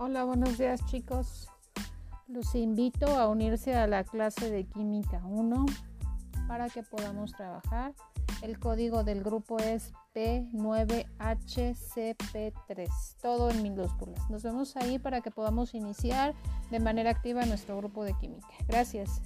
[0.00, 1.48] Hola, buenos días chicos.
[2.28, 5.66] Los invito a unirse a la clase de Química 1
[6.46, 7.94] para que podamos trabajar.
[8.40, 12.88] El código del grupo es P9HCP3,
[13.20, 14.30] todo en minúsculas.
[14.30, 16.32] Nos vemos ahí para que podamos iniciar
[16.70, 18.46] de manera activa nuestro grupo de química.
[18.68, 19.20] Gracias.